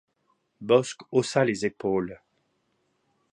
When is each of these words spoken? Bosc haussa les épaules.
Bosc 0.61 1.01
haussa 1.11 1.45
les 1.45 1.63
épaules. 1.63 2.17